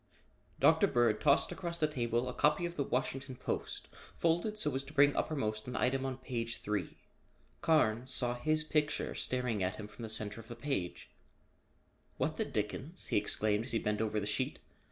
[0.59, 0.87] Dr.
[0.87, 4.93] Bird tossed across the table a copy of the Washington Post folded so as to
[4.93, 6.97] bring uppermost an item on page three.
[7.61, 11.11] Carnes saw his picture staring at him from the center of the page.
[12.17, 14.57] "What the dickens?" he exclaimed as he bent over the sheet.